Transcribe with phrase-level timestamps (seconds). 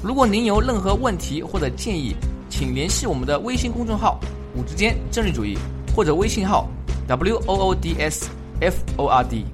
[0.00, 2.14] 如果您有任何问题或者建议，
[2.48, 4.20] 请联系我们的微信公众号
[4.54, 5.58] “五之间政治主义”
[5.94, 6.68] 或者微信号
[7.08, 8.30] “w o o d s
[8.60, 9.44] f o r d”。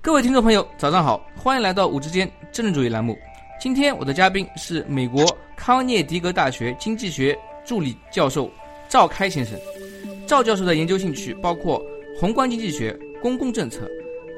[0.00, 3.18] 各位听众朋友，早上好，欢迎来到“五之间政治主义”栏目。
[3.60, 5.26] 今天我的嘉宾是美国
[5.56, 7.36] 康涅狄格大学经济学
[7.66, 8.48] 助理教授
[8.88, 9.58] 赵开先生。
[10.28, 11.82] 赵教授的研究兴趣包括
[12.18, 12.96] 宏观经济学。
[13.20, 13.86] 公共政策、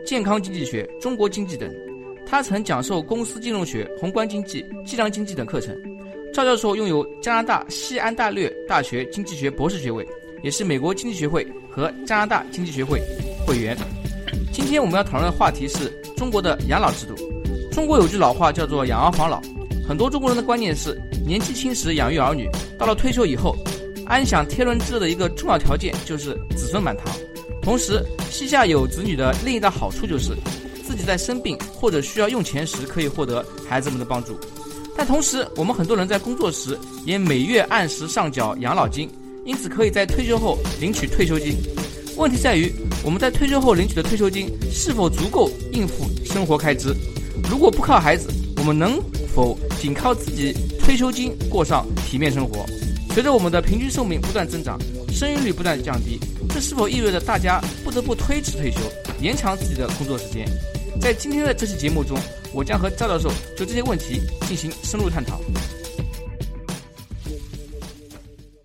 [0.05, 1.73] 健康经济学、中国经济等，
[2.27, 5.77] 他曾讲授公司金融学、宏观经济、计量经济等课程。
[6.33, 10.07] 赵教授拥有加拿大西安大略大学经济学博士学位，
[10.43, 13.01] 也是美国经济学会和加拿大经济学会
[13.47, 13.77] 会员。
[14.51, 17.15] 今天我们要讨论的话题是中国的养老制度。
[17.71, 19.41] 中国有句老话叫做“养儿防老”，
[19.87, 22.49] 很多中国人的观念是年纪轻时养育儿女，
[22.79, 23.55] 到了退休以后，
[24.07, 27.07] 安享天伦之乐的一个重要条件就是子孙满堂。
[27.63, 30.33] 同时，膝下有子女的另一大好处就是，
[31.05, 34.39] 在生病或者需要用钱时可以获得孩子们的帮助。
[34.97, 39.09] 但同时，我们很多人在工作时也每月按时上缴养老金，
[39.45, 41.57] 因此可以在退休后领取退休金。
[42.17, 42.71] 问题在于，
[43.03, 46.95] 我们在退休后领取的退休金是否足够应付生活开支？
[47.51, 49.01] 如果不靠孩子，我们能
[49.35, 52.67] 否仅靠自己退休金过上体面生活？
[53.15, 54.79] 随着我们的平均寿命不断增长，
[55.11, 56.21] 生育率不断降低。
[56.51, 58.79] 这是否意味着大家不得不推迟退休，
[59.23, 60.47] 延长自己的工作时间？
[61.03, 62.17] 在今天的这期节目中，
[62.55, 65.41] 我将和赵教授就这些问题进行深入探讨。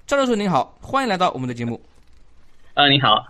[0.06, 1.82] 赵教授您好，欢迎来到我们的节目。
[2.76, 3.26] 呃，你好。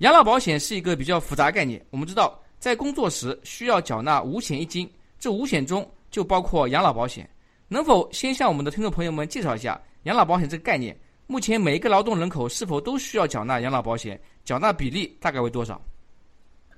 [0.00, 1.82] 养老保险是一个比较复杂概念。
[1.88, 4.86] 我们知道，在工作时需要缴纳五险一金，
[5.18, 7.26] 这五险中就包括养老保险。
[7.66, 10.94] 能否先向我们的听众朋友们介绍一下养老保险这个概念？
[11.26, 14.20] 目前每一个劳动人口是否都需要缴纳养老保险？
[14.44, 15.80] 缴纳比例大概为多少？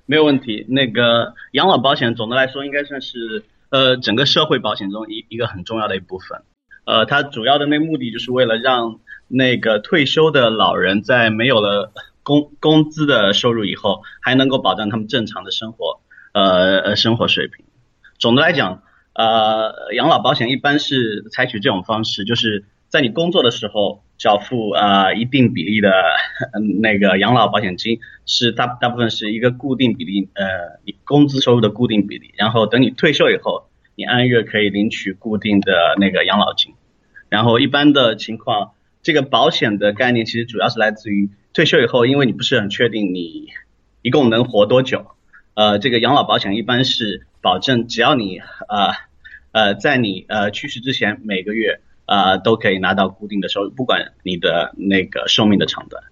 [0.05, 0.65] 没有问题。
[0.69, 6.41] 那个养老保险总的来说应该算是呃整个社会保险中一一个很重要的一部分。
[6.85, 15.99] 呃，它主要的那目的就是为了让那个退休的老人在没有了工 工资的收入以后，还能够保障他们正常的生活
[16.33, 17.65] 呃呃生活水平。
[18.19, 18.83] 总的来讲，
[19.13, 24.04] 呃养老保险一般是采取这种方式，就是在你工作的时候。
[24.17, 25.91] 缴付啊一定比例的
[26.81, 36.73] 那个养老保险金是大大部分是一个固定比例，呃，你工资收入的固定比例，然后等你退休以后，你按月可以领取固定的那个养老金。
[37.29, 38.71] 然后一般的情况，
[39.03, 43.47] 这个保险的概念其实主要是来自于退休以后，因为你不是很确定你
[44.01, 45.05] 一共能活多久，
[45.55, 48.93] 呃，这个养老保险一般是保证只要你呃
[49.51, 51.81] 呃在你呃去世之前每个月。
[52.05, 56.03] 呃，都可以拿到固定的收入，不管你的那个寿命的长短。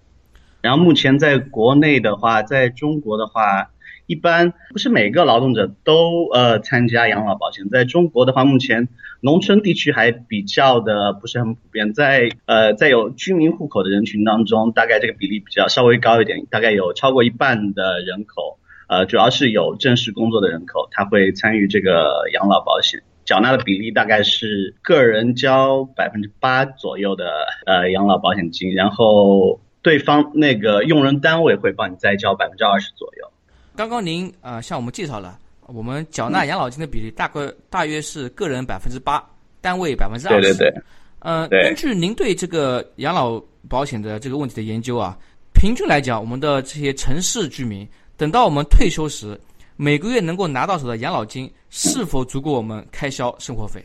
[0.60, 3.70] 然后目前在国内的话，在中国的话，
[4.06, 7.68] 一般不是每个劳动者都呃参加养老保险。
[7.68, 8.88] 在中国的话，目前
[9.20, 23.02] 农村地区还比较的不是很普遍，在呃在有居民户口的人群当中，大概这个比例比较稍微高一点，大概有超过一半的人口，呃主要是有正式工作的人口，他会参与这个养老保险。
[23.24, 27.24] 缴纳的比例大概是个人交百分之八左右的
[27.66, 33.30] 呃养老保险金，然后对方那个用人单位会帮你再交百分之二十左右。
[33.74, 37.40] 刚刚您呃向我们介绍了，我们缴纳养老金的比例大概
[37.70, 39.24] 大约是个人百分之八，
[39.60, 40.42] 单位百分之二十。
[40.42, 40.82] 对对对。
[41.20, 45.16] 呃，根据您对这个养老保险的这个问题的研究啊，
[45.54, 49.40] 平均来讲，我们的这些城市居民等到我们退休时。
[49.76, 53.82] 每个月能够拿到手的养老金是否足够我们开销生活费？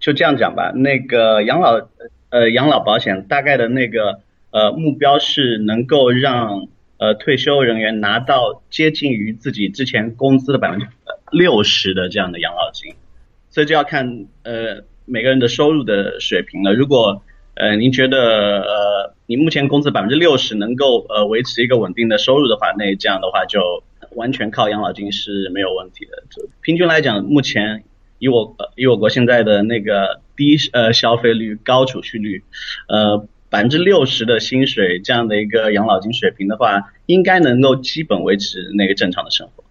[0.00, 1.78] 就这样讲吧，那个养老
[2.30, 4.20] 呃养老保险大概的那个
[4.50, 10.86] 呃目标是能够让呃退休人员拿到接近于自己之前工资的百分之
[11.30, 12.94] 六十的这样的养老金，
[13.50, 16.72] 所以就要看呃每个人的收入的水平了。
[16.72, 17.22] 如果
[17.56, 23.60] 呃您觉得呃你目前工资百分之六十能够呃维持一个稳定的收入的话，那这样的话就。
[24.14, 26.22] 完全靠养老金是没有问题的。
[26.30, 27.84] 就平均来讲，目前
[28.18, 32.42] 以我以我国现在的那个低呃消费率、高储蓄率，
[32.88, 39.64] 呃百分之六十的薪水这样的一个养老金水平的话，应该能够基本维持那个正常的生活。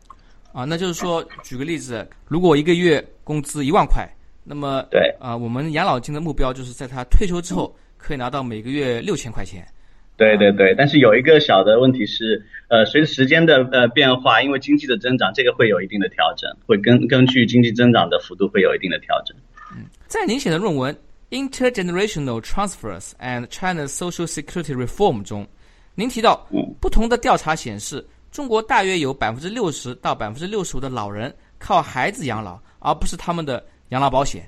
[0.54, 4.08] 啊，那就是说，举个例子，如果一个月工资一万块，
[4.44, 9.66] 那么对啊、我们养老金的目标就是在他退休之后可以拿到每个月六千块钱。
[10.16, 19.36] 对对对，但是有一个小的问题是，呃，随着时间的呃变化，因为经济的增长，这个会有一定的调整，会根根据经济增长的幅度会有一定的调整。
[19.72, 20.96] 嗯在您写的论文
[21.50, 25.48] 《Intergenerational Transfers and China's Social Security Reform》中，
[25.96, 34.48] 您提到嗯，不同的调查显示，中国大约有百分之六十到百分之六十五的老人靠孩子养老，而不是他们的养老保险。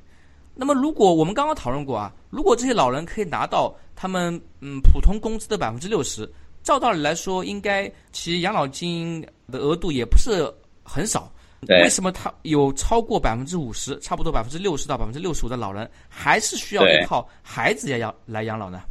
[0.56, 6.28] 那么，如果我们刚刚讨论过啊，如果这些老人可以拿到他们嗯普通工资的百分之六十，
[6.63, 9.22] 照道理来说，应该其养老金
[9.52, 10.50] 的额度也不是
[10.84, 11.31] 很少。
[11.68, 18.81] 对为什么他有超过百分之五十，差不多百分之六十到百分之六十五的老人，还是需要依靠孩子来养来养老呢？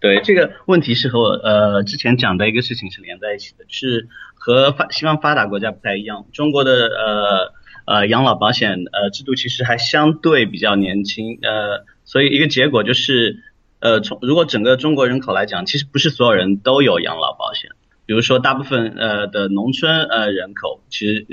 [0.00, 7.52] 对这个问题是和我呃之前讲的一个事情是连在一起的，是和发西方发达国家不太一样，中国的呃
[7.88, 13.42] 呃养老保险呃制度其实还相对比较年轻，呃，所以一个结果就是
[13.80, 17.70] 呃从如果整个中国人口来讲，其实不是所有人都有养老保险，
[18.06, 21.26] 比如说大部分呃的农村呃人口，其实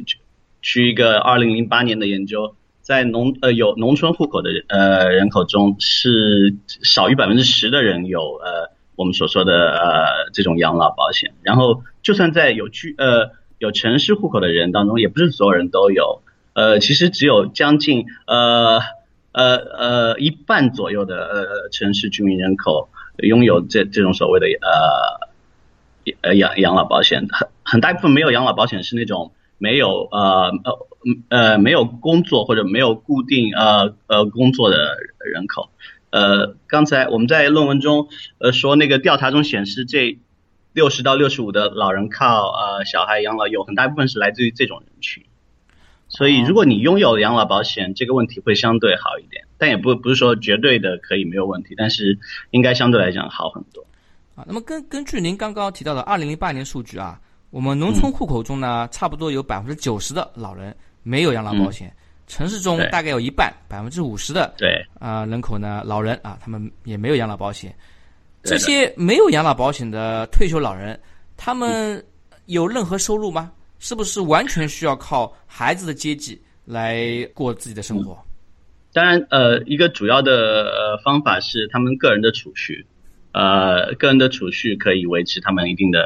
[0.61, 2.55] 据一个二零零八年的研究。
[2.85, 16.21] 在农呃有农村户口的人呃人口中是少于百分之十的人有呃我们所说的呃这种养老保险，然后就算在有居呃有城市户口的人当中，也不是所有人都有，
[16.55, 18.79] 呃其实只有将近呃
[19.31, 29.31] 呃呃一半左右的呃城市居民人口拥有这这种所谓的呃呃养养老保险，很很大一部分没有养老保险是那种。
[29.57, 30.87] 没有呃呃
[31.29, 34.97] 呃没有工作或者没有固定呃呃工作的
[35.31, 35.69] 人口，
[36.09, 40.19] 呃刚才我们在论文中呃说那个调查中显示这
[40.73, 45.23] 六十到六十五的老人靠呃小孩养老有很大一部分是来自于这种人群，
[46.15, 52.17] 所以如果你拥有养老保险，这个问题会相对好一点，但也不不是说绝对的可以没有问题，但是
[52.51, 53.85] 应该相对来讲好很多。
[54.35, 57.19] 啊，那么根根据您刚刚提到的二零零八年数据啊。
[57.51, 61.89] 我们农村户口中呢，差不多有百分之九十的老人没有养老保险，
[62.27, 67.73] 城市中大概有一半，百分之五十的对啊、人口呢，老人啊，他们也没有养老保险。
[68.43, 70.99] 这些没有养老保险的退休老人，
[71.37, 72.03] 他们
[72.47, 73.49] 有任何收入吗？
[73.87, 78.17] 是不是完全需要靠孩子的接济来过自己的生活？
[78.91, 82.87] 当然，呃，一个主要的呃方法是他们个人的储蓄。
[83.31, 85.99] 呃，个人的储蓄可以维持他们一定的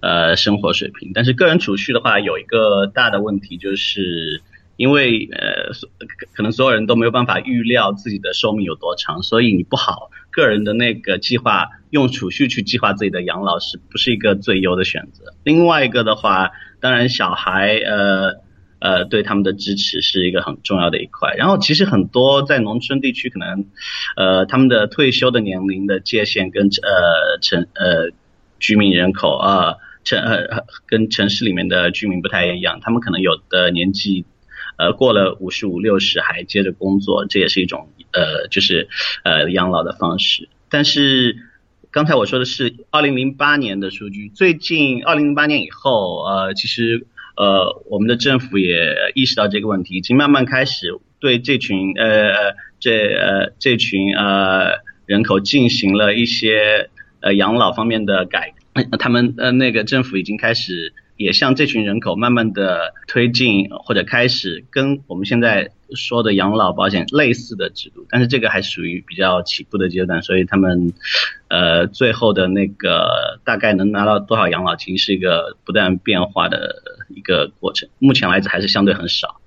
[0.00, 4.40] 呃呃生活水平，但是个人储蓄的话，有一个大的问题，就是
[4.78, 5.74] 因为呃
[6.32, 15.34] 可能所有人都没有办法预料自己的寿命有多长，所以你不好个人的那个计划用储蓄去计划自己的养老是不是一个最优的选择？
[15.44, 18.44] 另外一个的话，当然小孩呃。
[18.78, 21.34] 呃，对他们的支持是一个很重要的一块。
[21.34, 23.64] 然后，其实很多在农村地区，可能
[24.16, 28.10] 呃他们的退休的年龄的界限跟呃城呃
[28.60, 32.78] 居民人口啊城呃跟城市里面的居民不太一样。
[32.82, 34.26] 他们可能有的年纪
[34.76, 38.88] 呃过了五十五六十还接着工作，这也是一种呃就是
[39.24, 40.50] 呃养老的方式。
[40.68, 41.38] 但是
[41.96, 47.06] 刚才我说的是二零零八年的数据，最近二零零八年以后，呃，其实。
[47.38, 50.88] 呃，我们的政府也意识到这个问题，已经慢慢开始
[51.20, 56.88] 对这群呃这呃这群呃人口进行了一些
[57.20, 58.54] 呃养老方面的改，
[58.98, 70.92] 他们呃那个政府已经开始也向这群人口慢慢的推进或者开始跟我们现在说的养老保险类似的制度，但是这个还属于比较起步的阶段，所以他们
[71.48, 76.74] 呃最后的那个大概能拿到多少养老金是一个不断变化的。
[77.10, 79.40] 一个过程，目前来讲还是相对很少。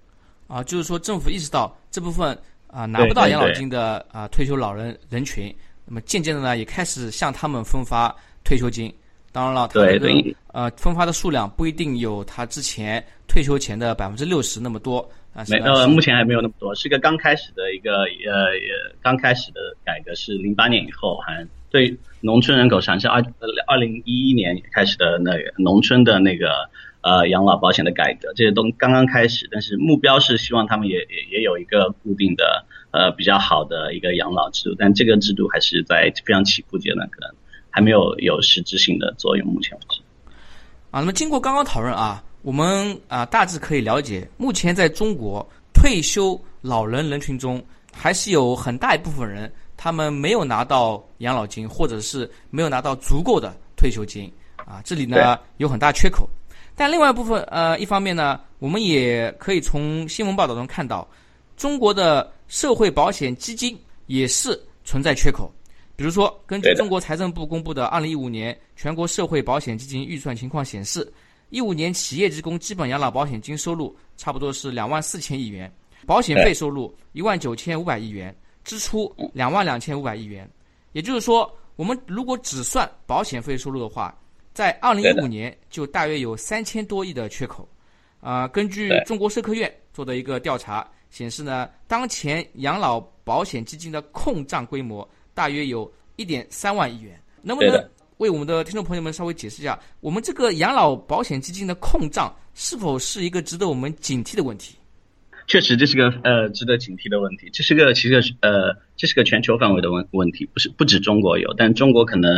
[0.48, 2.36] 啊，就是说政府意识到这部分
[2.68, 5.54] 啊拿不到养老金的啊退休老人人群，
[5.86, 8.16] 那么渐渐的呢也开始向他们分发
[8.46, 8.92] 退休金。
[9.34, 10.10] 当然了，他这个
[10.54, 15.08] 呃分发的数量不一定有他之前退休前的百分之六十那么多。
[15.34, 18.52] 啊，没呃，目前还没有那么多，是个刚开始的一个呃
[19.02, 23.24] 刚开始的改革，是零八年以后还对农村人口产生二
[23.68, 26.70] 二零一一年开始的那个农村的那个。
[27.02, 37.30] 呃，养老保险的改革，这些都刚刚开始，但是目标是希望他们也也也有一个固定的呃比较好的一个养老制度，但这个制度还是在非常起步阶段，可能
[37.70, 39.48] 还没有有实质性的作用。
[39.48, 40.02] 目前为止，
[40.92, 56.30] 啊，那么经过刚刚讨论啊，我们啊大致可以了解，目前在中国退休老人人群中，还是有很大一部分人他们没有拿到养老金，或者是没有拿到足够的退休金啊，这里呢有很大缺口。
[56.76, 61.06] 但另外一部分，呃，一方面呢，我们也可以从新闻报道中看到，
[61.58, 65.52] 中国的社会保险基金也是存在缺口。
[65.98, 71.12] 比如说，根据中国财政部公布的二零一五年全国社会保险基金预算情况显示，
[71.50, 75.72] 一五年企业职工基本养老保险金收入差不多是两万四千亿元，
[76.06, 80.50] 保险费收入一万九千五百亿元，支出两万两千五百亿元。
[80.92, 84.18] 也就是说，我们如果只算保险费收入的话，
[84.54, 87.68] 在二零一五年就大约有三千多亿的缺口。
[88.20, 95.08] 啊，根据中国社科院做的一个调查显示呢，当前养老保险基金的控账规模。
[95.32, 97.90] 大约有一点三万亿元，能不能
[98.20, 104.76] 为我们的听众朋友们稍微解释一下，我们这个养老保险基金的控账是否是一个值得我们警惕的问题？
[105.48, 107.50] 确实，这是个呃值得警惕的问题。
[107.54, 112.30] 这是个其实呃这是个全球范围的问问题，不是不止中国有，但中国可能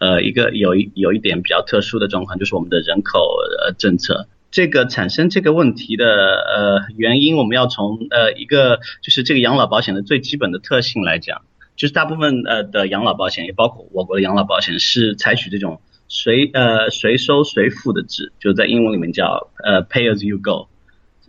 [0.00, 11.40] 呃一个有一有一点比较特殊的状况，就是我们的人口呃政策，这个产生这个问题的呃原因，我们要从呃一个就是这个养老保险的最基本的特性来讲。
[11.76, 20.68] 就是大部分呃的养老保险，也包括我国的养老保险，是采取这种随呃随收随付的制，就在英文里面叫呃 pay as you go。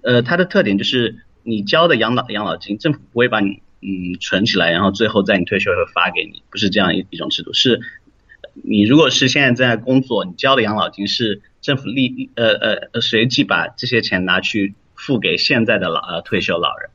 [0.04, 7.52] 呃，它的特点就是你交的养老养老金，政府不会把你嗯存起来，然后最后在你退休时候发给你，不是这样一一种制度。
[7.52, 7.82] 是，
[8.54, 12.52] 你如果是现在正在工作，你交的养老金是政府立呃
[12.94, 16.92] 呃随即把这些钱拿去付给现在的老呃退休老人。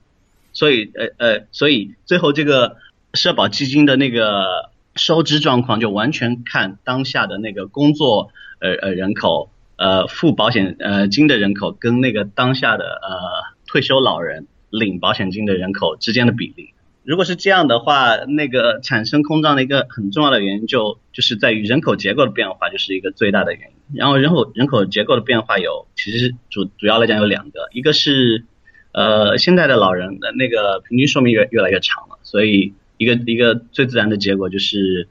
[0.52, 2.76] 所以呃呃，所以最后这个。
[3.14, 16.74] 社保基金的那个收支状况，就完全看当下的那个工作呃呃人口，呃付保险呃金的人口跟那个当下的呃退休老人领保险金的人口之间的比例。
[17.02, 23.96] 如果是这样的话，那个产生空账的一个很重要的原因就就是在于人口结构的变化，就是一个最大的原因。
[23.96, 28.44] 然后人口人口结构的变化有，其实主主要来讲有两个，一个是
[28.92, 32.74] 呃现在的老人的那个平均寿命越越来越长了，所以。
[33.00, 35.08] 一个一个最自然的结果就是，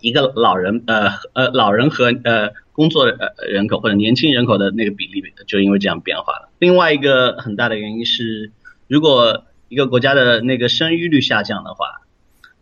[0.00, 3.06] 一个老人呃呃老人和呃工作
[3.46, 6.48] 人口或者年轻人口的那个比例就因为这样变化了。
[6.58, 8.50] 另外一个很大的原因是，
[8.88, 12.00] 如果一个国家的那个生育率下降的话。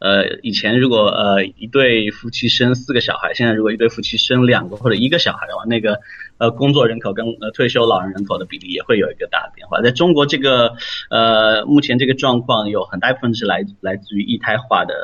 [0.02, 6.00] 呃，以前如果呃一对夫妻生四个小孩，现在如果一对夫妻生两个或者一个小孩的话，那个
[6.40, 9.80] 呃工作人口跟呃退休老人人口的比例也会有一个大的变化。
[9.80, 10.72] 在中国这个
[11.10, 14.94] 呃目前这个状况有很大一部分是来来自于一胎化的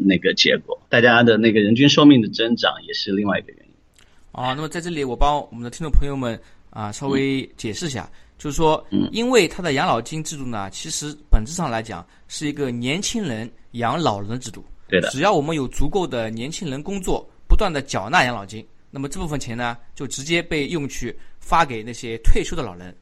[0.00, 3.72] 那个结果，大家的那个人均寿命的增长也是另外一个原因。
[4.32, 6.36] 啊，那么在这里我帮我们的听众朋友们
[6.70, 8.10] 啊稍微解释一下。
[8.38, 14.62] 就是说，因为他的养老金制度呢，其实本质上来讲是一个年轻人养老人的制度。
[14.88, 15.08] 对的。
[15.08, 18.62] 只要我们有足够的年轻人工作，不断的缴纳养老金，
[18.96, 22.96] 那么这部分钱呢，就直接被用去发给那些退休的老人。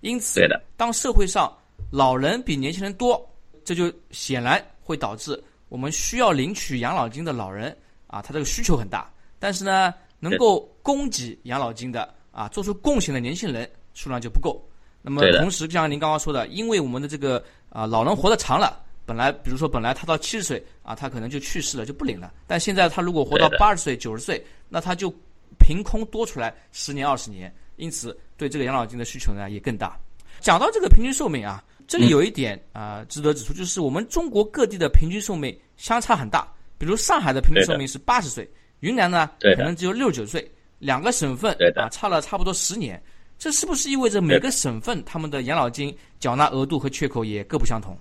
[0.00, 0.40] 因此，
[0.76, 1.52] 当社会上
[1.90, 3.20] 老人比年轻人多，
[3.64, 7.76] 这就显然会导致我们需要领取养老金的老人
[8.06, 9.12] 啊，他这个需求很大。
[9.40, 14.64] 但是呢，能够供给养老金的啊，做出贡献的年轻人数量就不够。
[15.02, 22.32] 那么同时，就像您刚刚说的，因为我们的这个啊老人活得长了，本来比如说本来他到七十岁啊，他可能就去世了，就不领了。
[22.46, 25.12] 但现在他如果活到八十岁、九十岁，那他就
[25.60, 29.96] 凭空多出来十年、二十年，因此对这个养老金的需求呢也更大。
[30.40, 36.50] 讲到这个平均寿命啊，这里有一点啊值得指出，就是我们中国各地的平均寿命相差很大。
[36.78, 38.48] 比如上海的平均寿命是八十岁，
[38.80, 43.00] 云南呢可能只有六十九岁，两个省份啊差了差不多十年。
[43.38, 47.96] 这是不是意味着每个省份他们的养老金缴纳额度和缺口也各不相同？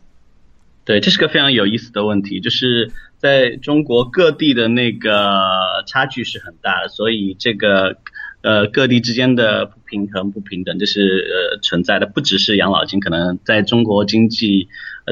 [0.84, 7.98] 对，这是个非常有意思的问题，就是在中国各地的那个差距是很大的，所以这个
[8.42, 14.70] 呃各地之间的不平衡、不平等，这是呃存在的，不只是养老金，可能在中国经济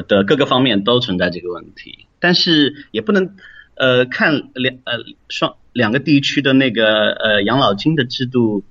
[0.08, 2.06] 的各个方面都存在这个问题。
[2.18, 3.36] 但是也不能
[3.76, 4.98] 呃看两呃
[5.28, 8.64] 双两个地区的那个呃养老金的制度。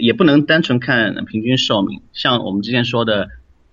[0.00, 3.30] 也不能单纯看平均寿命，像我们之前说的，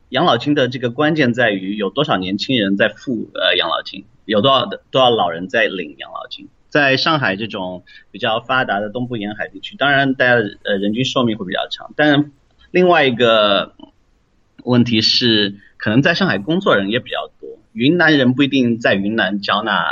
[0.09, 6.49] 养老金的这个关键在于有多少年轻人在付呃养老金，有多少的多少老人在领养老金。
[6.67, 10.33] 在上海这种比较发达的东部沿海地区，当然大家
[10.65, 12.31] 呃人均寿命会比较长，但
[12.71, 13.73] 另外一个
[14.65, 19.85] 问题是，可能在上海工作人也比较多，云南人不一定在云南交纳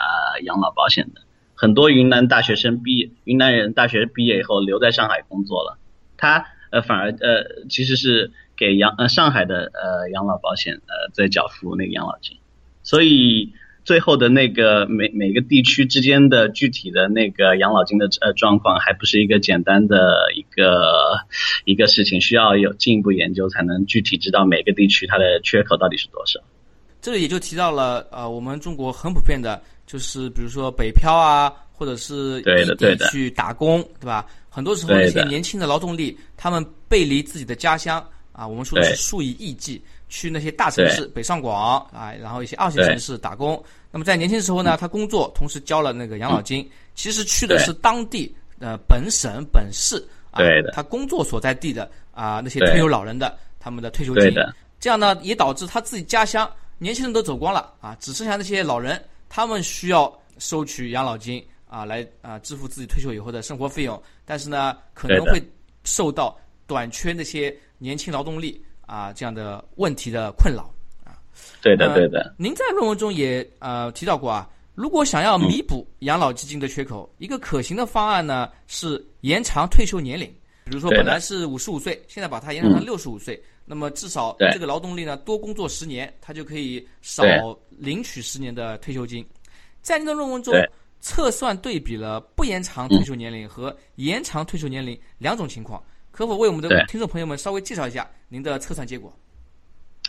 [0.43, 1.21] 养老保险的，
[1.55, 5.77] 很多云南大学生毕业，云南人大学毕业以后留在上海工作了。
[6.17, 12.39] 他呃反而呃其实是给养呃上海的呃养老保险呃在缴付那个养老金，
[12.81, 13.53] 所以
[13.85, 21.19] 最后的那个每每个地区之间的具体的那个养老金的呃状况，还不是一个简单的一个
[21.65, 26.39] 一个事情，需要有进一步研究才能具体知道每个地区它的缺口到底是多少。
[27.01, 34.25] 这个也就提到了呃，我们中国很普遍的，就是比如说北漂啊，或者是对的对的去打工，对吧？
[34.49, 39.81] 很多时候一些年轻的劳动力，他们背离自己的家乡啊，我们说的是数以亿计。
[40.13, 43.61] 去那些大城市，北上广啊，然后一些二线城市打工。
[43.89, 46.69] 那么在年轻的时候呢，他工作，同时交了那个养老金。
[46.93, 49.97] 其实去的是当地的本省本市
[50.29, 50.39] 啊，
[50.71, 54.31] 他工作所在地的啊那些退休老人的他们的退休金。
[54.79, 63.99] 这样呢，也导致他自己家乡年轻人都走光了啊，只剩下那些老人，他们需要收取养老金啊，来啊支付自己退休以后的生活费用。
[64.25, 65.41] 但是呢，可能会
[65.83, 68.63] 受到短缺那些年轻劳动力。
[68.85, 70.73] 啊，这样的问题的困扰
[71.03, 71.17] 啊，
[71.61, 72.35] 对的，对的。
[72.37, 80.27] 您在论文中也呃提到过啊，如果想要弥补养老基金的缺口，一个可行的方案呢是延长退休年龄。
[80.65, 87.23] 比如说本来是五十五岁，现在把它延长到六十五岁，那么至少这个劳动力呢多工作十年，他就可以少
[87.69, 89.25] 领取十年的退休金。
[89.81, 90.53] 在您的论文中
[91.01, 95.83] 测算对比了不延长退休年龄和延长退休年龄两种情况。
[96.13, 99.11] 可否为我们的听众朋友们稍微介绍一下您的测算结果？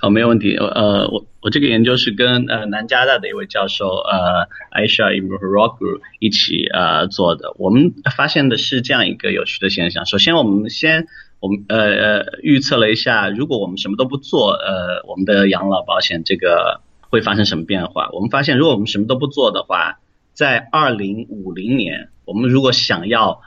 [0.03, 0.55] 哦，没有问题。
[0.55, 5.79] 呃，我我这个研究是跟呃南加大的一位教授呃 Aisha Ibn Rock
[6.19, 7.55] 一起呃做的。
[7.57, 10.05] 我们发现的是这样一个有趣的现象。
[10.05, 11.07] 首先，我们先
[11.41, 18.11] 我们呃呃预测了一下，如果我们什么都不做，呃，我们的养老保险这个会发生什么变化？
[18.13, 20.01] 我们发现，如果我们什么都不做的话，
[20.35, 23.41] 在二零五零年，我们如果想要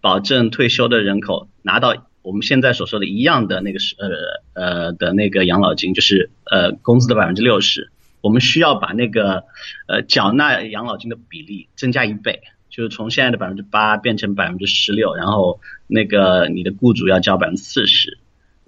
[0.00, 4.08] 保证退休的人口拿到我们现在所说的一样的那个是呃
[4.54, 9.44] 呃的那个养老金，就是呃工资的百分之六十，我们需要把那个
[9.86, 18.18] 呃缴纳养老金的比例增加一倍，就是从现在的百分之八变成百分之十六，然后那个你的雇主要交百分之四十，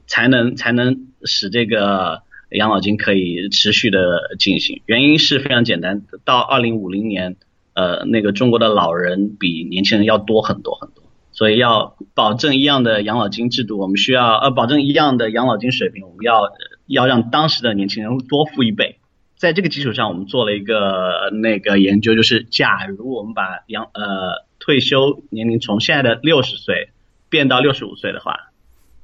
[0.06, 4.82] 才能才能使这个养老金可以持续的进行。
[4.87, 7.35] 原因是非常简单，到二零五零年，
[7.74, 11.02] 呃那个中国的老人比年轻人要多很多很多。
[11.31, 16.51] 所以要保证一样的养老金制度，我们需要呃保证一样的养老金水平，我们要
[16.87, 18.99] 要让当时的年轻人多付一倍。
[19.37, 26.91] 在这个基础上，我们做了一个那个研究，就是假如我们把养呃退休年龄从现在的六十岁
[27.29, 28.51] 变到六十五岁的话，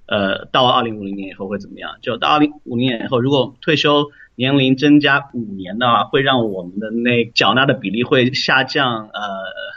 [0.07, 1.99] 呃到二零五零年以后会怎么样？
[2.03, 9.21] 就到二零五零年以后，如果退休年龄增加五年的话，会让我们的那缴纳的比例会下降呃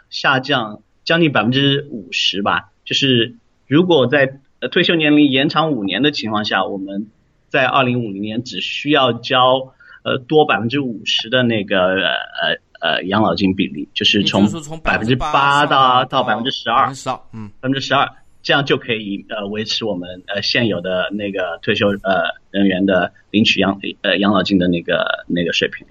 [0.09, 0.81] 下降。
[1.07, 7.07] 将近百分之五十吧，就是如果在呃退休年龄延长五年的情况下，我们
[7.47, 9.71] 在二零五零年只需要交
[10.03, 14.43] 呃多百分之五十的那个呃呃养老金比例，就是从
[14.83, 16.91] 百分之八到到百分之十二，
[17.31, 18.11] 嗯，百分之十二，
[18.43, 25.87] 这样就可以呃维持我们呃现有的那个退休呃人员的领取养呃养老金的那个那个水平，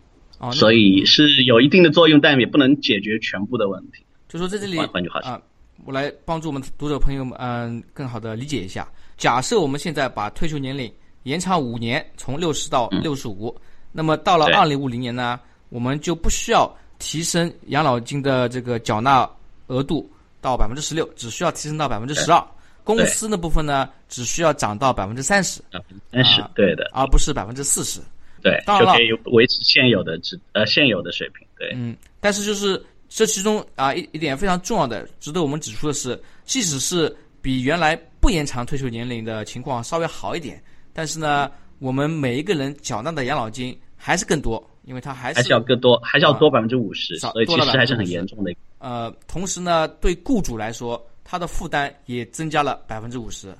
[0.52, 4.02] 所以是有一定的作用，但也不能解决全部的问题。
[4.28, 4.76] 就说在这里
[5.22, 5.40] 啊，
[5.84, 8.88] 我来帮助我们读者朋友们嗯更好的理解一下。
[9.16, 13.54] 假设我们现在把退休年龄延长五年，从六十到六十五，
[13.92, 19.28] 那么到了二零五零年呢，我们就不需要提升养老金的这个缴纳
[19.68, 20.10] 额度
[20.40, 22.44] 到百分之十六，只需要提升到百分之十二。
[22.82, 25.62] 公司那部分呢，只需要涨到百分之三十，
[26.10, 28.00] 三十对的，而不是百分之四十。
[28.42, 31.46] 对，就可以维持现有的值呃现有的水平。
[31.56, 32.84] 对，嗯，但是就是。
[33.08, 48.52] 这其中啊一一点非常重要的，值得我们指出的是，即使是比原来不延长退休年龄的情况稍微好一点，但是呢，我们每一个人缴纳的养老金还是更多，因为它还是还是要更多，还是要多百分之五十，所以其实还是很严重的。
[48.78, 53.54] 呃，同时呢，对雇主来说，他的负担也增加了百分之五十。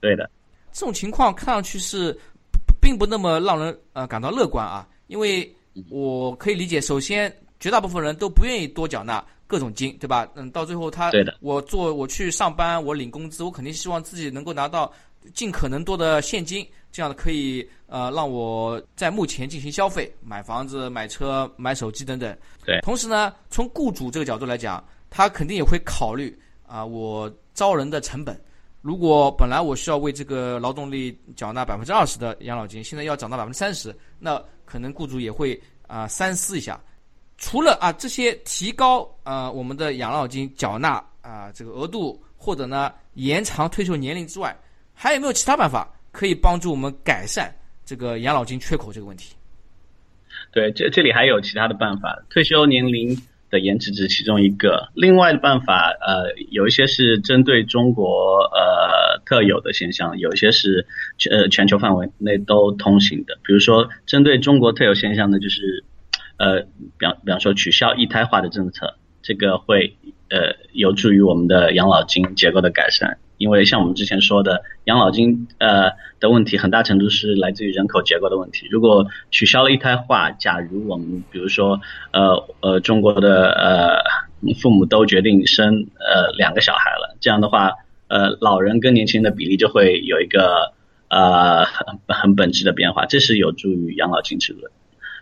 [0.00, 0.30] 对的，
[0.72, 2.16] 这种情况看上去是
[2.80, 5.52] 并不那么让人呃感到乐观啊，因为
[5.90, 7.34] 我可以理解，首先。
[7.60, 10.28] 绝大部分人都不愿意多缴纳各种金，对吧？
[10.34, 14.92] 嗯，到最后他，对的，我做我去上班，我领工资，我肯定希望自己能够拿到
[15.34, 22.36] 尽可能多的现金，这样的可以呃让我在目前进行消费，买房子、买车、买手机等等。
[22.64, 22.78] 对。
[22.82, 28.38] 同时呢，从雇主这个角度来讲，他肯定也会考虑啊，我招人的成本。
[28.80, 36.80] 如果本来我需要为这个劳动力缴纳百分之二十的养老金，现在要涨到百分之三十，那可能雇主也会啊三思一下。
[37.38, 44.54] 除了啊这些提高啊我们的养老金缴纳啊这个额度，或者呢延长退休年龄之外，
[44.92, 49.34] 还有没有其他办法可以帮助我们改善这个养老金缺口这个问题？
[50.52, 53.16] 对，这这里还有其他的办法，退休年龄
[53.50, 60.86] 的延迟只是其中一个，另外的办法，呃，有一些是针对中国呃特有的现象，有一些是
[61.18, 63.38] 全呃全球范围内都通行的。
[63.42, 65.84] 比如说，针对中国特有现象的，就是
[66.38, 66.62] 呃，
[66.96, 69.96] 比方比方说取消一胎化的政策，这个会
[70.30, 73.18] 呃有助于我们的养老金结构的改善。
[73.38, 78.66] 因为像我们之前说的，养老金呃的问题很大程度是来自于人口结构的问题。
[78.68, 81.80] 如果取消了一胎化，假如我们比如说
[82.12, 87.74] 呃呃中国的呃父母都决定生呃两个小孩了，这样的话
[88.08, 90.72] 呃老人跟年轻人的比例就会有一个
[91.08, 94.72] 呃很很本质的变化，这是有助于养老金制度的。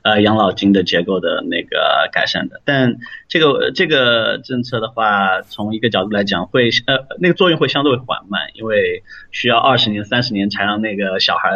[0.07, 2.95] 呃，养老金的结构的那个改善的，但
[3.27, 11.51] 这个这个政策的话，从一个角度来讲，会呃那个作用会相对缓慢，因为需要二十年、三十年才让那个小孩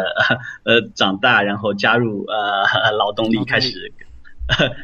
[0.65, 3.93] 呃长大，然后加入呃劳动力，开始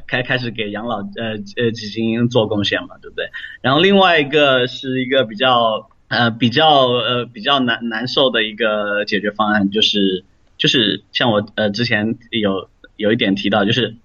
[0.08, 3.26] 开开始给养老呃呃基金做贡献嘛，对不对？
[3.62, 10.24] 然后另外一个是一个比较呃比较呃比较难难受的一个解决方案，就是
[10.58, 12.70] 就是像我呃之前有。
[12.98, 13.96] 有一点提到，就是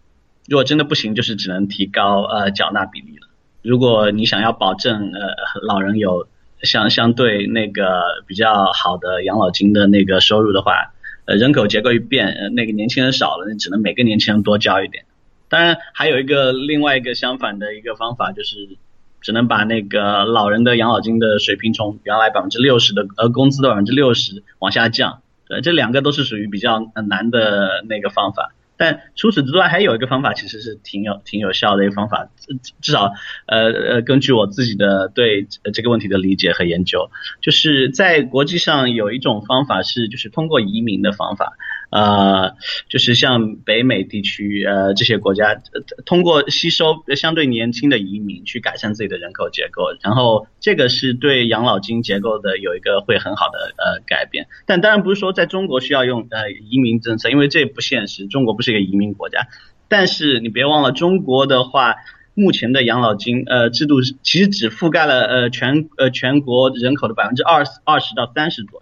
[0.46, 3.26] 如果真的不行，就是只能提高呃缴纳比例了。
[3.62, 5.20] 如果你想要保证呃
[5.62, 6.28] 老人有
[6.62, 10.92] 相相对那个比较好的养老金的那个收入的话，
[11.24, 15.04] 呃人口结构一变，呃那个年轻人少了，你只能每个年轻人多交一点。
[15.48, 18.76] 当然还有一个另外一个相反的一个方法，就是
[19.20, 25.20] 只能把那个老人的养老金的水平从原来百分之六十的呃工资的百分之六十往下降。
[25.48, 28.52] 呃这两个都是属于比较难的那个方法。
[28.82, 33.12] 但除此之外，还有一个方法，其实是挺有挺有效的一个方法，至至少，
[33.46, 37.08] 呃呃，根据我自己的对这个问题的理解和研究，
[37.40, 41.52] 就是在国际上有一种方法是，就是通过移民的方法。
[41.92, 42.56] 呃，
[42.88, 45.60] 就是像北美地区呃这些国家，
[46.06, 54.46] 通过吸收相对年轻的移民去改善自己的人口结构，然后这个是对养老金结构的有一个会很好的呃改变。
[54.64, 59.46] 但当然不是说在中国需要用呃移民政策，因为这不现实，中国不是一个移民国家。
[59.88, 61.96] 但是你别忘了，中国的话，
[62.32, 68.81] 目前的养老金呃制度其实只覆盖了呃全呃全国人口的百分之二二十到三十左。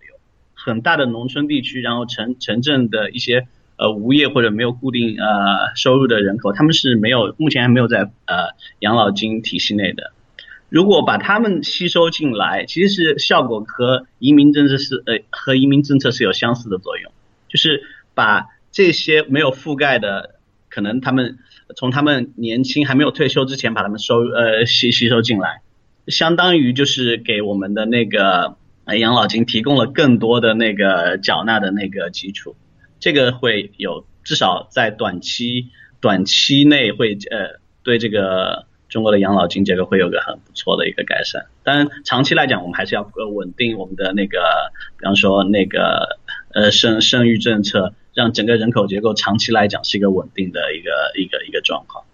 [0.62, 3.46] 很大的农村地区，然后城城镇的一些
[3.76, 10.12] 呃无业或者没有固定呃收入的人口，他们是没有目前还没有在呃养老金体系内的。
[10.68, 17.10] 如果把他们吸收进来，其实是效果和移民政策是呃和移民政策是有相似的作用，
[17.48, 17.82] 就是
[18.14, 20.34] 把这些没有覆盖的，
[20.68, 21.38] 可能他们
[21.74, 25.62] 从他们年轻还没有退休之前把他们收呃吸吸收进来，
[26.06, 28.56] 相当于就是给我们的那个。
[28.98, 32.56] 养老金提供了更多的那个缴纳的那个基础，
[32.98, 35.68] 这个会有至少在短期
[36.00, 41.46] 短期内会呃对这个中国的养老金结构会有个很不错的一个改善。
[41.62, 44.38] 当然长期来讲，我们还是要稳定我们的那个，
[44.98, 46.18] 比方说那个
[46.54, 52.04] 呃生生育政策，让整个人口结构长期来讲是一个稳定的一个一个一个状况。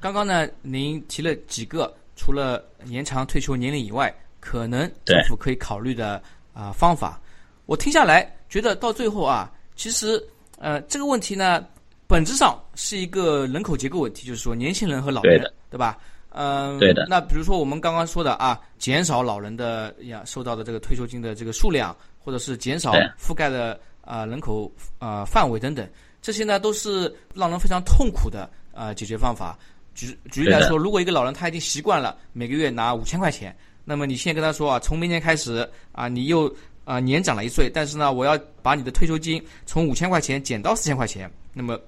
[0.00, 4.14] 刚刚呢，您提了几个，除了延长退休年龄以外。
[4.42, 6.20] 可能政府可以考虑的
[6.52, 7.20] 啊方法，
[7.66, 10.20] 我听下来觉得到最后啊，其实
[10.58, 11.64] 呃这个问题呢，
[12.08, 15.96] 本质上是一个人口结构问题，就是说年轻人和老人，对吧？
[16.30, 17.06] 嗯，对的。
[17.08, 25.88] 那比如说我们刚刚说的啊，减少老人的呀受到的这个退休金的这个数量，或者是减少覆盖的啊人口啊范围等等，
[26.20, 29.56] 这些呢都是让人非常痛苦的啊解决方法。
[29.94, 33.56] 举举例来说，如果一个老人他已经习惯了每个月拿五千块钱。
[33.84, 41.30] 那么你现在跟他说啊，从明年开始啊，你又啊年长了一岁，但是呢，我要把你的退休金从五千块钱减到四千块钱。
[41.52, 41.78] 那么，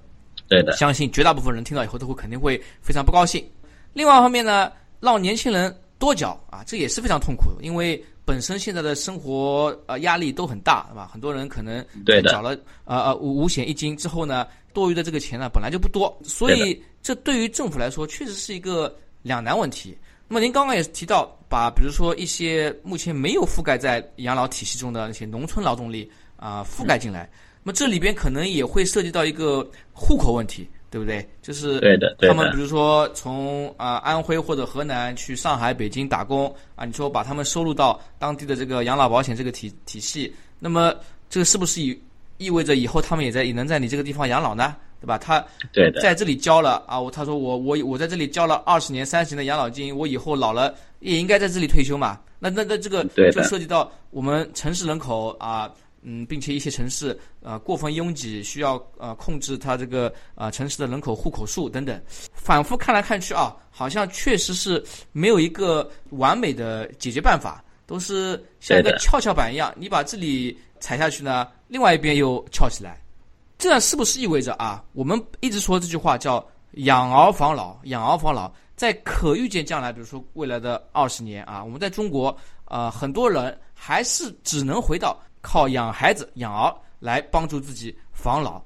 [0.49, 3.45] 对的，相信绝大部分人听到以后都会肯定会非常不高兴。
[3.93, 11.09] 另外一方面呢，让年轻人多缴啊，这也是非常痛苦的，因为本身现在的生活呃压力都很大，对吧？
[11.13, 12.51] 很多人可能对缴了
[12.85, 19.97] 呃呃五五险一金之后呢，多余的这个钱呢本来就不多，所以这对于政府来说确实是一个两难问题。
[20.27, 27.29] 那么您刚刚也提到，把比如说一些目前没有覆盖在养老体系中的那些农村劳动力啊覆盖进来，
[27.63, 31.29] 那么这里边可能也会涉及到一个户口问题，对不对？
[31.43, 40.95] 就是对的，他们比如说从啊安徽或者河南去上海、北京打工啊，你说把他们收入到当地的这个养老保险这个体体系，那么
[41.29, 42.03] 这个是不是意
[42.39, 44.75] 意味着以后他们也在也能在你这个地方养老呢？
[45.05, 45.19] 对吧？
[45.19, 45.45] 他
[46.01, 52.19] 在这里交了啊，我他说我我我在这里交了二十年、三十年的养老金，我以后老了也应该在这里退休嘛。
[52.39, 55.71] 那那那这个就涉及到我们城市人口啊，
[56.03, 62.01] 嗯，并且一些城市呃过分拥挤，需要呃控制它这个呃城市的人口户口数等等，
[62.33, 73.01] 反复看来看去啊，好像确实是没有一个完美的解决办法，都是像一个跷跷板一样，你把这里踩下去呢，另外一边又翘起来，
[73.65, 74.85] 这样是不是意味着啊？
[74.93, 85.19] 我们一直说这句话叫养儿防老，养儿防老，在可预见将来，比如说未来的二十年啊，我们在中国呃很多人还是只能回到。
[85.41, 88.63] 靠养孩子、养儿来帮助自己防老。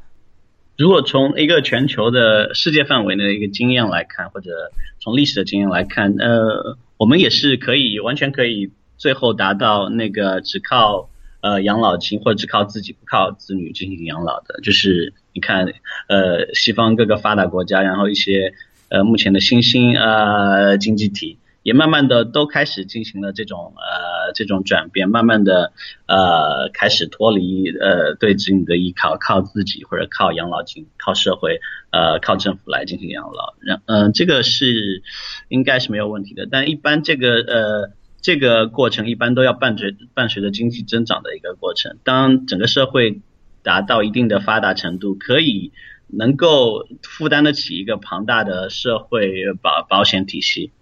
[0.77, 4.51] 如果从一个全球的世界范围的一个经验来看，或者
[4.99, 11.09] 从历史的经验来看，呃，我们也是可以完全可以最后达到那个只靠
[11.40, 14.61] 呃养老金或者只靠自己不靠子女进行养老的。
[14.62, 15.66] 就是你看，
[16.09, 18.55] 呃，西方各个发达国家，然后一些
[18.88, 21.38] 呃目前的新兴呃经济体。
[21.64, 25.72] 也慢慢的都开始进行了这种呃这种转变，慢慢的
[26.07, 35.03] 呃开始脱离呃对子女的依靠，靠自己或者靠养老金，靠社会呃靠政府来进行养老，然嗯这个是
[35.48, 37.90] 应该是没有问题的，但一般这个呃
[38.21, 43.21] 这个过程一般都要伴随伴随着经济增长的一个过程，当整个社会
[43.63, 45.73] 达到一定的发达程度，可以
[46.09, 50.73] 能够负担得起一个庞大的社会保保险体系。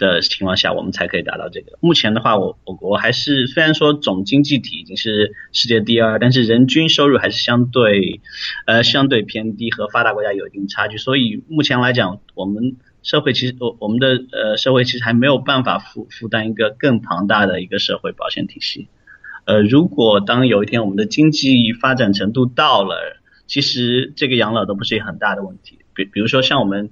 [0.00, 1.76] 的情况下，我们才可以达到这个。
[1.82, 8.22] 目前的话，我我国还是虽然说总经济体已经是世界第二，但是人均收入还是相对
[8.64, 10.96] 呃相对偏低，和发达国家有一定差距。
[10.96, 18.88] 所以目前来讲，我们社会其实我我们的呃社会其实还没有办法负负担一个更庞大的一个社会保险体系。
[19.46, 25.78] 呃，如果当有一天我们的经济发展程度到了，其实这个养老都不是一个很大的问题。
[25.94, 26.90] 比比如说像我们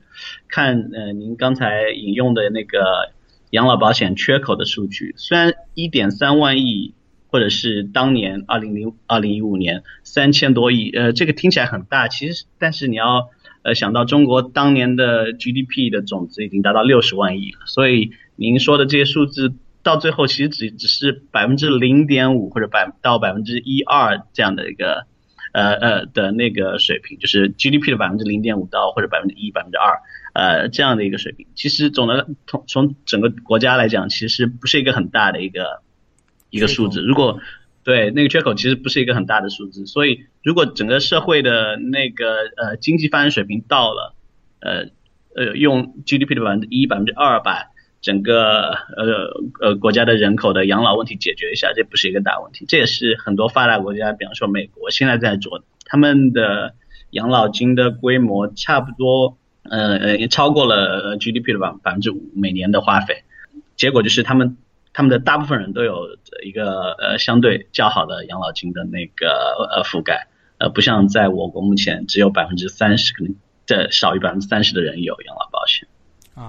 [0.48, 3.12] 看呃您刚才引用的那个
[3.50, 6.94] 养老保险缺口的数据，虽然一点三万亿
[7.28, 13.28] 或者是当年二零零二零一五年三千多亿，呃这个听起来很大，其实但是你要
[13.68, 25.06] 呃想到中国当年的 GDP 的总值已经达到六十万亿了，所以您说的这些数字到最后其实只只是百分之零点五或者百到百分之一二这样的一个。
[25.50, 29.98] 呃呃的那个水平，就是 GDP 的百分之零点五到或者百分之一、百分之二，
[30.34, 31.46] 呃这样的一个水平。
[31.54, 35.80] 其实总的从从整个国家来讲，其实不是一个很大的一个
[36.50, 37.00] 一个数字。
[37.00, 37.40] 如果
[37.88, 44.14] 对那个缺口其实不是一个很大的数字，所以如果整个社会的那个呃经济发展水平到了，
[44.60, 44.90] 呃
[45.34, 47.70] 呃用 GDP 的百分之一、百分之二把
[48.02, 52.66] 整个呃呃国家的人口的养老问题解决一下，这不是一个大问题。
[52.68, 56.74] 这也是很多发达国家，比方说美国现在在做的，他们的
[57.12, 63.22] 养老金的规模差不多呃呃超过了 GDP 的百百分之五每年的花费。
[63.76, 64.58] 结果就是他们
[64.98, 69.28] 他们的大部分人都有一个呃相对较好的养老金的那个
[69.70, 70.26] 呃覆盖，
[70.58, 75.86] 呃不像在我国目前只有百分之三十，可能这少于百分之三十的人有养老保险。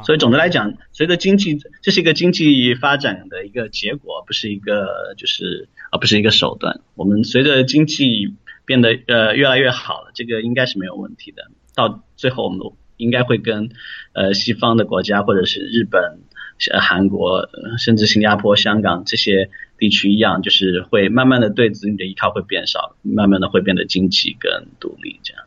[0.04, 6.82] 所以总的来讲，随着经济，这是一个经济发展的一个结果，不是一个就是啊，不是一个手段。
[6.96, 8.34] 我们随着经济
[8.66, 11.52] 变得呃越来越好了，这个应该是没有问题的。
[11.76, 12.60] 到最后，我们
[12.98, 13.70] 应该会跟
[14.14, 16.20] 呃西方的国家或者是日本、
[16.82, 25.44] 韩国，甚至新加坡、香港这些地区一样，就是会慢慢的对子女的依靠会变少，慢慢的会变得经济跟独立这样。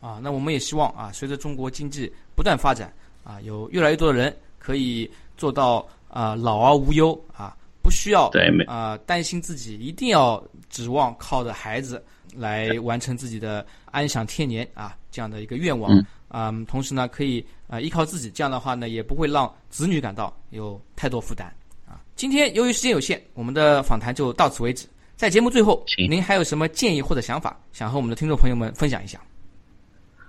[0.00, 2.92] 啊，那我们也希望啊，随着中国经济不断发展。
[3.24, 12.02] 啊，有越来越多的人可以做到啊老而无忧啊，不需要对啊担心自己一定要指望靠着孩子
[12.34, 21.46] 来完成自己的安享天年啊这样的一个愿望啊，同时呢可以啊依靠自己，这样的话呢也不会让子女感到有太多负担
[21.86, 22.00] 啊。
[22.16, 24.86] 今天由于时间有限，我们的访谈就到此为止。
[25.14, 29.20] 在节目最后，您还有什么建议或者想法，想和我们的听众朋友们分享一下？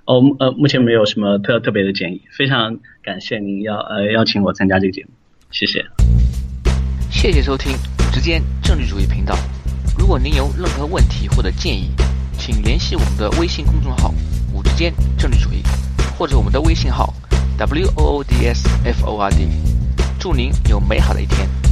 [0.05, 5.11] 哦，呃，目前没有什么特特别的建议，非常感谢您邀呃邀请我参加这个节目，
[5.51, 5.85] 谢谢。
[7.11, 9.35] 谢谢收听五之间政治主义频道。
[9.97, 11.91] 如果您有任何问题或者建议，
[12.39, 14.11] 请联系我们的微信公众号
[14.53, 15.61] “五之间政治主义”，
[16.17, 17.13] 或者我们的微信号
[17.59, 19.47] “w o o d s f o r d”。
[20.17, 21.68] 祝您有美好的一天。